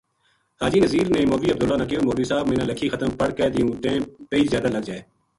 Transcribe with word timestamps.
حاجی 0.61 0.79
نزیر 0.85 1.07
نے 1.13 1.19
مولوی 1.29 1.51
عبداللہ 1.53 1.77
نا 1.79 1.85
کہیو 1.89 2.05
مولوی 2.07 2.23
صاحب 2.31 2.45
منا 2.49 2.63
لکھی 2.69 2.87
ختم 2.93 3.09
پڑھ 3.19 3.33
کے 3.37 3.45
دیوؤں 3.55 3.75
ٹیم 3.83 4.01
پہی 4.29 4.43
زیادہ 4.51 4.67
لگ 4.75 4.83
جائے 4.87 5.01